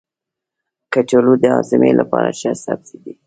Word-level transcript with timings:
کچالو 0.93 1.33
د 1.41 1.43
هاضمې 1.55 1.91
لپاره 1.99 2.29
ښه 2.39 2.51
سبزی 2.63 2.97
دی. 3.03 3.13